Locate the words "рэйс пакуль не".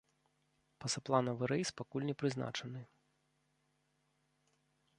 1.51-2.15